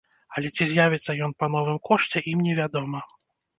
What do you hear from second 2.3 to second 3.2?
ім не вядома.